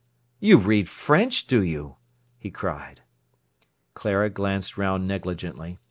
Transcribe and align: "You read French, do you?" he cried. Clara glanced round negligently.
"You 0.39 0.57
read 0.57 0.89
French, 0.89 1.45
do 1.45 1.61
you?" 1.61 1.97
he 2.39 2.49
cried. 2.49 3.03
Clara 3.93 4.31
glanced 4.31 4.75
round 4.75 5.07
negligently. 5.07 5.77